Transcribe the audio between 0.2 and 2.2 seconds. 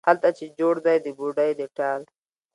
چې جوړ دی د بوډۍ د ټال،